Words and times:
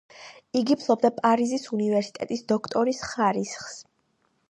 იგი 0.61 0.77
ფლობდა 0.83 1.11
პარიზის 1.19 1.67
უნივერსიტეტის 1.79 2.45
დოქტორის 2.55 3.07
ხარისხს. 3.15 3.79